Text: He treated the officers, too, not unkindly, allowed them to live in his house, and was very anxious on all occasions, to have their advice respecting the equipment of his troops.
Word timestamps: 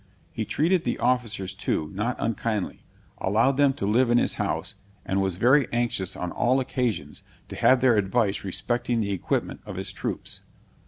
He 0.33 0.45
treated 0.45 0.83
the 0.83 0.97
officers, 0.97 1.53
too, 1.53 1.91
not 1.93 2.15
unkindly, 2.17 2.81
allowed 3.19 3.57
them 3.57 3.71
to 3.73 3.85
live 3.85 4.09
in 4.09 4.17
his 4.17 4.33
house, 4.41 4.73
and 5.05 5.21
was 5.21 5.37
very 5.37 5.67
anxious 5.71 6.15
on 6.15 6.31
all 6.31 6.59
occasions, 6.59 7.21
to 7.49 7.55
have 7.57 7.81
their 7.81 7.97
advice 7.97 8.43
respecting 8.43 8.99
the 9.01 9.11
equipment 9.13 9.61
of 9.63 9.75
his 9.75 9.91
troops. 9.91 10.39